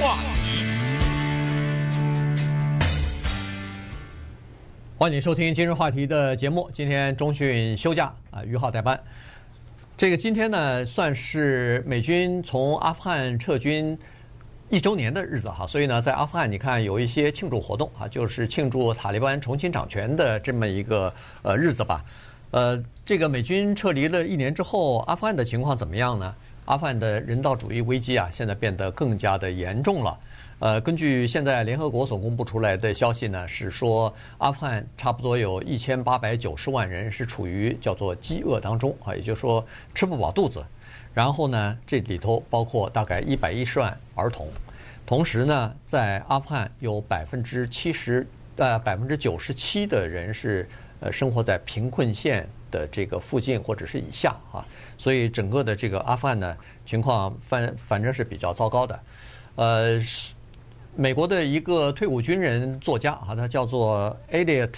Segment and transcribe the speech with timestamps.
[0.00, 0.64] 话题，
[4.98, 6.68] 欢迎收听今日话题的节目。
[6.72, 9.00] 今天中讯休假啊，于浩代班。
[9.96, 13.96] 这个今天呢，算是美军从阿富汗撤军
[14.68, 22.04] 一周年的日子哈，所以呢，在阿富汗你看有一些庆祝活动啊，就是庆祝塔利班重新掌权的这么一个呃日子吧。
[22.50, 26.34] 呃，这个美军撤离了一年之后，阿富汗的情况怎么样呢？
[26.64, 30.18] 阿富汗的人道主义危机啊，现在变得更加的严重了。
[30.60, 39.62] 呃，根据现在联合国所公布出来的消息呢，是说阿富汗差不多有一千八百九十万人是处于叫做饥饿当中啊，也就是说
[39.94, 40.64] 吃不饱肚子。
[41.12, 44.48] 然后呢，这里头包括大概一百一十万儿童。
[45.04, 50.66] 同时呢，在阿富汗有百分之七十呃百分之九十七的人是
[51.00, 54.66] 呃生活在贫困线的这个附近或者是以下啊，
[54.98, 59.00] 所以整个的这个阿富汗呢情况反反正是比较糟糕的。
[59.54, 60.00] 呃，
[60.96, 64.74] 美国的一个退伍军人作家啊，他叫做 Elliot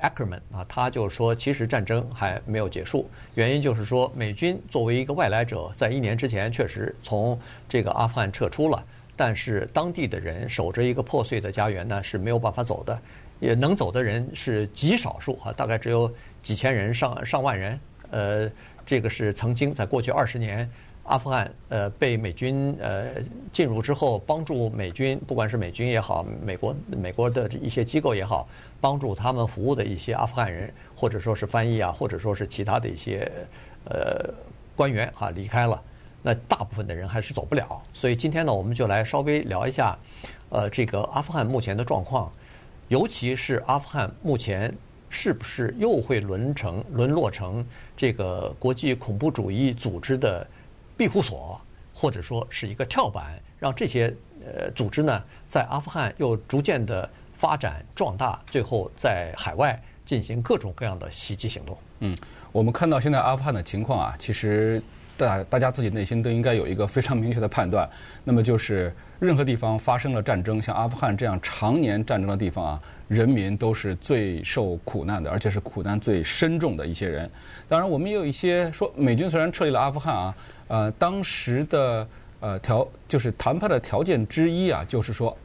[0.00, 7.36] Ackerman 啊，他就说，其实战争还没有结束，原因就是说美军作为一个外来者，在一年之前确实从
[7.68, 8.80] 这个阿富汗撤出了，
[9.16, 12.96] 但是当地的人守着一个破碎的家园呢是没有办法走的，
[13.40, 16.12] 也能走的人是极少数啊，大概只有。
[16.42, 18.50] 几千人上上万人，呃，
[18.84, 20.68] 这个是曾经在过去二十年，
[21.04, 23.14] 阿富汗呃被美军呃
[23.52, 28.48] 进入之后，帮助美军，不管是美军也好，美国美国的一些机构也好，
[28.80, 33.30] 帮助他们服务的一些阿富汗人，或者说是翻译啊，或者说是其他的一些
[33.84, 34.34] 呃
[34.74, 35.80] 官员哈、啊、离开了，
[36.22, 37.80] 那大部分的人还是走不了。
[37.92, 39.96] 所以今天呢，我们就来稍微聊一下，
[40.50, 42.32] 呃，这个阿富汗目前的状况，
[42.88, 44.74] 尤其是阿富汗目前。
[45.14, 50.44] 是不是又会沦成沦落成这个国际恐怖主义组织的
[50.96, 51.60] 庇护所，
[51.92, 61.76] 或者说是一个跳板，让这些呃组织呢在阿富汗又逐渐的发展壮大，最后在海外进行各种各样的袭击行动？
[62.00, 62.16] 嗯，
[62.50, 64.82] 我们看到现在阿富汗的情况啊，其实
[65.18, 67.86] 大大家自己内心都应该有一个非常明确的判断，
[68.24, 68.90] 那么就是。
[69.22, 77.30] 任何地方发生了战争，像阿富汗这样常年战争的地方啊，人民都是最受苦难的，而且是苦难最深重的一些人。
[77.68, 80.34] 当然，我们也有一些说，美军虽然撤离了阿富汗啊，
[80.66, 82.04] 呃，当时的
[82.40, 85.38] 呃条就是谈判的条件之一啊，就是说，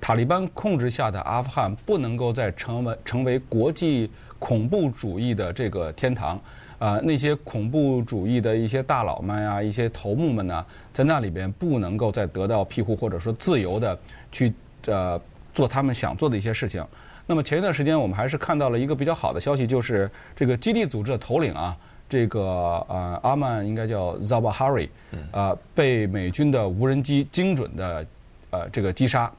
[0.00, 6.40] 塔利班控制下的阿富汗不能够再成为成为国际恐怖主义的这个天堂。
[6.80, 10.64] 啊、呃，那些恐怖主义的一些大佬们呀、啊，一些头目们呢，
[10.94, 13.96] 在那里边不能够再得到庇护，或者说自由的
[14.32, 14.50] 去
[14.86, 15.20] 呃
[15.52, 16.82] 做他们想做的一些事情。
[17.26, 21.76] 那么前一段时间，我们还是看到了一个比较好的消息，就是这个基地组织的头领啊，
[22.08, 22.40] 这个
[22.88, 24.88] 呃阿曼应该叫 Zabahari，
[25.32, 28.06] 啊、呃，被美军的无人机精准的
[28.48, 29.30] 呃这个击杀，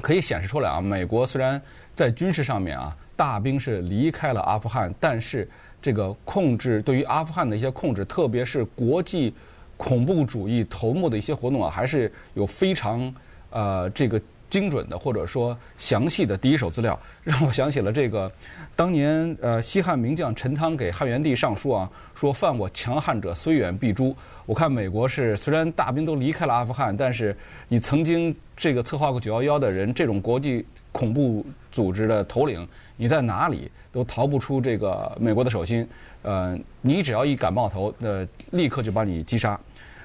[0.00, 1.62] 可以显示出来啊，美国虽然
[1.94, 5.48] 在军事上面啊大兵是离开了阿富汗，但是。
[5.80, 9.32] 这个控制对于阿富汗的一些控制，特别是国际
[9.76, 13.14] 恐怖主义头目的一些活动啊，还是有非常
[13.50, 18.30] 呃这个精准的或者说详细的第一手资料，让我想起了这个
[18.74, 24.16] 当年呃西汉名将陈汤给汉元帝上书啊，说犯我强汉者，虽远必诛。
[24.46, 30.64] 我看美国是虽然大兵都离开了阿富汗，但是你曾经这个策划过九幺幺的人，这种国际
[30.96, 32.66] 恐怖组织的头领。
[32.96, 35.86] 你在哪里都逃不出这个美国的手心，
[36.22, 39.60] 呃，你只要一感冒头，呃，立刻就把你击杀。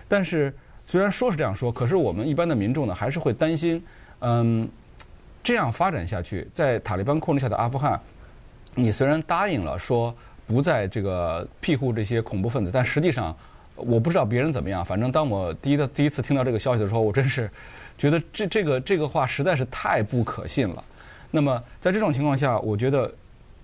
[0.10, 0.54] 但是
[0.86, 3.82] 虽然说是这样说，可是我们一般的民众呢，还是会担心，
[4.20, 4.68] 嗯，
[5.42, 7.98] 这样发展下去，在塔利班控制下的阿富汗，
[8.76, 10.14] 你虽然答应了说
[10.46, 13.34] 不再这个庇护这些恐怖分子，但实际上
[13.76, 17.50] 我不知道别人怎么样，反正当我第一的第一次听到这个消息的时候，我真是
[17.98, 20.84] 觉得这这个这个话实在是太不可信了。
[21.30, 23.10] 那么，在这种情况下，我觉得，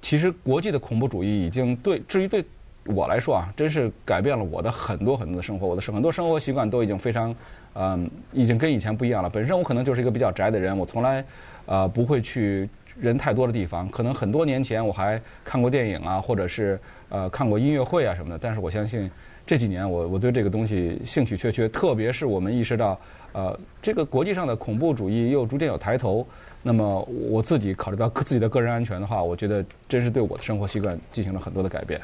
[0.01, 2.43] 其实国际的恐怖主义已经对，至于对
[2.85, 7.35] 我来说啊，真是改变了我的很多很多的生活，我的很多生活习惯都已经非常，
[7.73, 9.29] 嗯，已经跟以前不一样了。
[9.29, 11.25] 本身我可能就是一个比较宅的人，我从来，
[11.65, 13.89] 呃，不会去人太多的地方。
[13.89, 16.79] 可能很多年前我还看过电影啊，或者是
[17.09, 18.39] 呃看过音乐会啊什么的。
[18.41, 19.11] 但是我相信
[19.47, 22.99] 这几年我我对这个东西兴趣缺缺，特别是我们意识到，
[23.31, 26.27] 呃，这个国际上的恐怖主义又逐渐有抬头。
[26.61, 32.01] 那么我自己考虑到自己的个人安全的话，我觉得真是对我的生活习惯进行了很多的改变。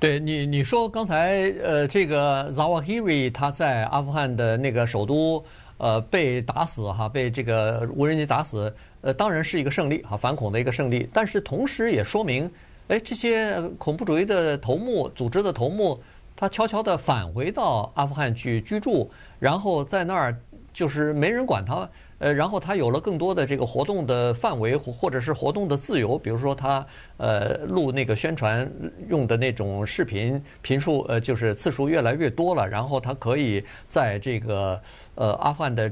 [0.00, 5.44] 对你，你说刚才呃，这个 Zawahiri 他在阿富汗的那个首都
[5.78, 11.08] 呃被打死哈，被这个无人机打死，呃，当然是一个胜利哈，反恐的一个胜利。
[11.12, 12.50] 但是同时也说明，
[12.88, 15.98] 哎，这些恐怖主义的头目、组织的头目，
[16.44, 20.36] 他悄悄地返回到阿富汗去居住，然后在那儿
[20.74, 21.88] 就是没人管他，
[22.18, 26.86] 呃，然后他有了更多的这个活动的范围或者是活动的自由，比如说他
[27.16, 28.70] 呃录那个宣传
[29.08, 34.78] 用的那种视频频数呃就是次数越来越多了，然后他可以在这个
[35.14, 35.90] 呃阿富汗的，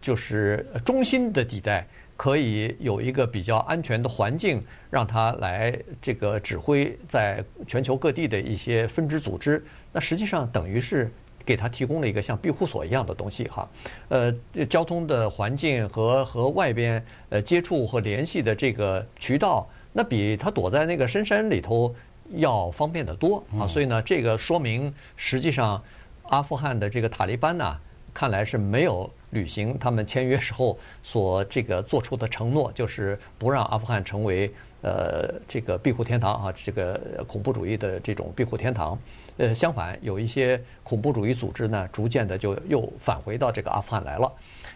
[0.00, 1.86] 就是中心的地带。
[2.14, 9.60] 可以有一个比较安全的环境，让他来这个指挥在全球各地的一些分支组织。
[9.92, 11.12] 那实际上等于是
[11.44, 13.68] 给他提供了一个像庇护所一样的东西哈。
[14.08, 14.32] 呃，
[14.68, 21.94] 交通的环境和和外边呃接触和联系的这个渠道，那比他躲在那个深山里头
[22.30, 23.66] 要方便得多啊。
[23.66, 25.82] 所以呢，这个说明实际上
[26.24, 27.78] 阿富汗的这个塔利班呢，
[28.14, 29.10] 看来是没有。
[29.32, 38.98] 履行他们签约时候所这个做出的承诺，就是不让阿富汗成为呃这个庇护天堂啊，这个恐怖主义的这种庇护天堂。
[39.38, 44.30] 呃，相反，有一些恐怖主义组织呢，逐渐的就又返回到这个阿富汗来了。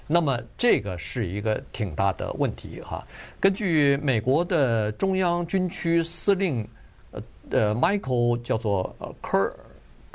[0.06, 3.06] 那么这个是一个挺大的问题哈。
[3.38, 6.66] 根据美国的中央军区司令
[7.10, 9.52] 呃呃 Michael 叫做呃科。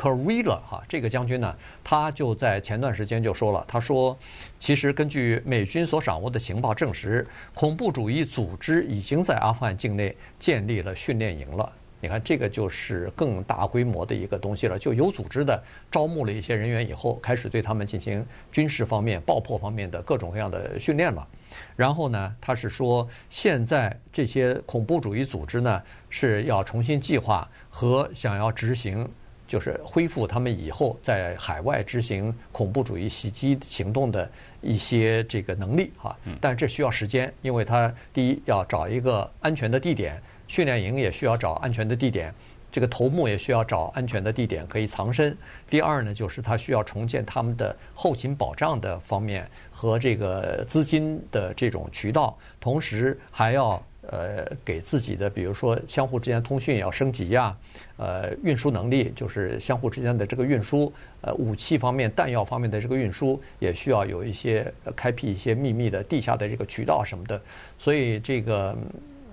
[0.01, 4.17] Kurilla 哈，这个将军呢，他就在前段时间就说了，他说，
[4.57, 11.71] 其实根据美军所掌握的情报证实，恐怖主义组织已经在阿富汗境内建立了训练营了。
[11.99, 21.27] 你看，这个就是更大规模的一个东西了，就有组织的招募了一些人员以后，开始对他们进行军事方面、爆破方面的各种各样的训练了。
[21.75, 29.07] 然后呢，他是说，现在这些恐怖主义组织呢，是要重新计划和想要执行。
[29.51, 34.31] 就是恢复他们以后在海外执行恐怖主义袭击行动的
[34.61, 40.17] 一些这个能力哈，但这需要时间，因为他第一要找一个安全的地点，
[40.47, 42.33] 训练营也需要找安全的地点，
[42.71, 45.37] 这个头目也需要找安全的地点可以藏身。
[45.69, 53.83] 第二呢，就是他需要重建他们的后勤保障的方面和这个资金的这种渠道，同时还要。
[54.07, 57.55] 呃，给自己的，比如说相互之间通讯要升级呀，
[57.97, 67.39] 呃，运输能力就是相互之间的这个运输，呃，武器方面、弹药方面的这个运输也需要有一些开辟一些秘密的地下的这个渠道什么的。
[67.77, 68.75] 所以这个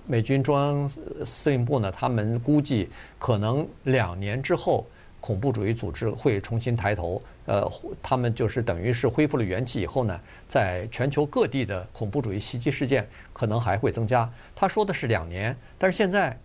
[0.07, 0.89] 美军中央
[1.25, 2.89] 司令部呢，他们估计
[3.19, 4.87] 可能两年之后，
[5.21, 7.21] 恐怖主义组织会重新抬头。
[7.47, 7.71] 呃，
[8.03, 14.31] 他们就是等于是恢复了元气以后呢，在全球各地的恐怖主义袭击事件可能还会增加。
[14.55, 16.39] 他说的是两年，但是现在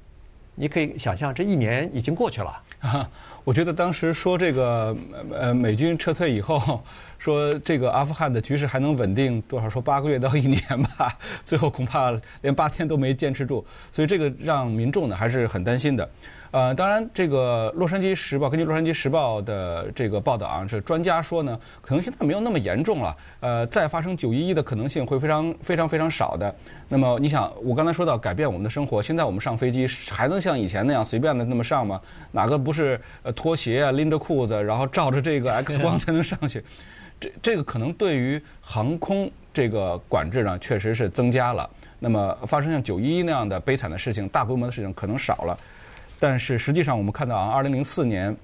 [0.55, 2.63] 你可以想象，这一年已经过去了。
[3.43, 4.95] 我觉得当时说这个
[5.31, 6.81] 呃美军撤退以后，
[7.19, 9.69] 说这个阿富汗的局势还能稳定多少？
[9.69, 10.61] 说八个月到一年
[10.97, 16.09] 吧， 最后恐怕连八天都没坚持住，所以这个让民众呢还是很担心的。
[16.51, 23.17] 呃，当然，这个《洛杉矶时报》根据《洛杉矶时报》的这个报道啊，这专家说呢，可能现在没有那么严重了。
[23.39, 26.55] 呃，再发生九一一的可能性会非常非常非常少的。
[26.87, 31.99] 那么，你想，我刚才说到改变我们的生活，现在我们上飞机还能像以前那样随便的那么上吗？
[32.31, 36.63] 哪个不是呃脱鞋啊，拎着裤子，然后照着这个 X 光才能上去？
[37.19, 41.69] 这这个可能对于航空这个管制呢，确实是增加了。
[41.99, 45.57] 那么，发生像九一一那样的悲惨的事情，大规模的事情可能少了。
[46.19, 48.35] 但是实际上，我们看到啊，二零零四年，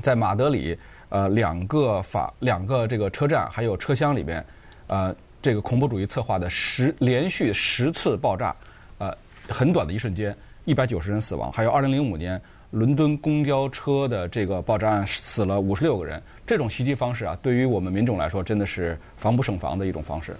[0.00, 0.78] 在马德里，
[1.08, 4.44] 呃，两个法两个这个车站还有车厢里边，
[4.86, 8.54] 呃，这个恐怖主义策划的十连续十次爆炸，
[8.98, 9.12] 呃，
[9.48, 11.52] 很短的一瞬间，一百九十人死亡。
[11.52, 12.40] 还有二零零五年
[12.74, 16.20] 伦敦公交车的这个爆炸案，死了五十六个人。
[16.44, 20.34] 这种袭击方式啊，对于我们民众来说，真的是防不胜防的一种方式。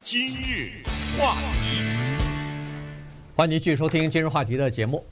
[0.00, 0.82] 今日
[1.18, 1.84] 话题。
[3.36, 5.04] 欢迎您继续收听今日话题的节目。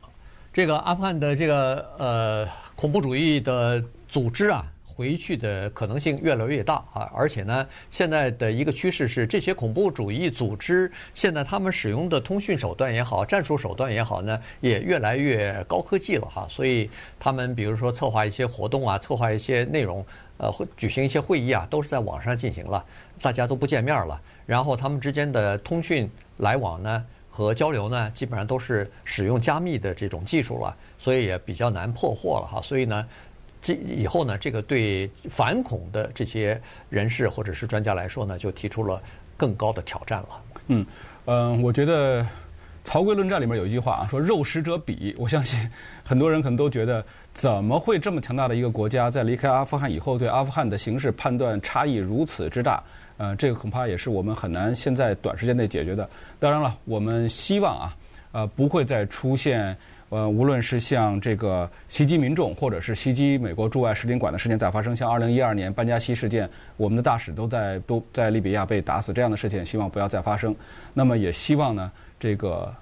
[0.50, 4.64] 这个阿富汗的这个呃恐怖主义的组织啊，
[4.99, 7.09] 回去的可能性越来越大啊！
[7.14, 16.49] 而且呢，现在的一个趋势是，这些恐怖主义组织现在他们使用的通讯手段也好，战术手段也好呢，也越来越高科技了哈。
[16.50, 20.05] 所以他们比如说策划一些活动啊，策划一些内容，
[20.37, 22.85] 呃，会举行一些会议啊，都是在网上进行了，
[23.23, 24.21] 大家都不见面了。
[24.47, 32.61] 然后他们之间的通讯来往呢，和交流呢，基本上都是使用加密的这种技术了，所以也比较难破获了哈。
[32.61, 33.07] 所以呢，
[33.61, 39.03] 这以后呢，这个对反恐的这些人士或者是专家来说呢，就提出了
[39.37, 40.29] 更高的挑战了。
[40.69, 40.87] 嗯
[41.25, 42.23] 嗯、呃，我觉得
[42.85, 45.15] 《曹刿论战》里面有一句话啊，说“肉食者鄙”。
[45.19, 45.59] 我相信
[46.05, 52.83] 很多人可能都觉得，怎么会这么强大的一个国家，在离开阿富汗以后，对阿富汗的形势判断差异如此之大？
[53.19, 56.09] 呃，这个恐怕也是我们很难现在短时间内解决的。
[56.38, 57.97] 当然了，我们希望啊，
[58.33, 59.77] 呃，不会再出现
[60.11, 66.49] 呃，无论是像这个袭击民众，或者是袭击美国驻外使领馆的事件在发生，像二零一二年班加西事件，
[66.79, 70.57] 我们的大使都在都在利比亚被打死这样的事情，希望不要再发生。
[70.95, 72.75] 那么也希望呢，这个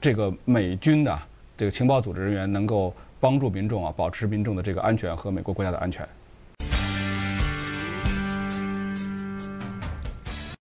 [0.00, 1.16] 这个美军的
[1.56, 6.04] 这个情报组织人员能够帮助民众啊，保持民众的这个安全和美国国家的安全。